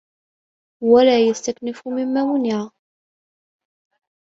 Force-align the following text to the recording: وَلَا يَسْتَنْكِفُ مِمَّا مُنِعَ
وَلَا 0.83 1.19
يَسْتَنْكِفُ 1.27 1.87
مِمَّا 1.87 2.25
مُنِعَ 2.25 2.71